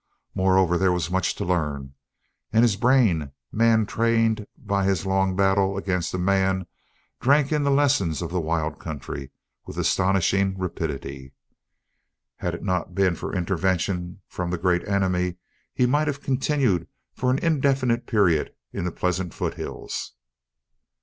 Moreover, 0.33 0.79
there 0.79 0.91
was 0.91 1.11
much 1.11 1.35
to 1.35 1.45
learn, 1.45 1.93
and 2.51 2.63
his 2.63 2.75
brain, 2.75 3.33
man 3.51 3.85
trained 3.85 4.47
by 4.57 4.83
his 4.83 5.05
long 5.05 5.35
battle 5.35 5.77
against 5.77 6.11
a 6.15 6.17
man, 6.17 6.65
drank 7.19 7.51
in 7.51 7.61
the 7.61 7.69
lessons 7.69 8.19
of 8.23 8.31
the 8.31 8.39
wild 8.41 8.79
country 8.79 9.29
with 9.67 9.77
astonishing 9.77 10.57
rapidity. 10.57 11.33
Had 12.37 12.55
it 12.55 12.63
not 12.63 12.95
been 12.95 13.13
for 13.13 13.31
intervention 13.35 14.23
from 14.27 14.49
the 14.49 14.57
Great 14.57 14.83
Enemy, 14.87 15.35
he 15.71 15.85
might 15.85 16.07
have 16.07 16.23
continued 16.23 16.87
for 17.13 17.29
an 17.29 17.37
indefinite 17.37 18.07
period 18.07 18.55
in 18.73 18.85
the 18.85 18.91
pleasant 18.91 19.35
foothills. 19.35 20.13